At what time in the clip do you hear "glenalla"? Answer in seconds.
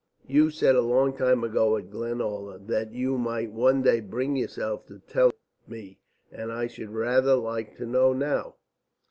1.91-2.57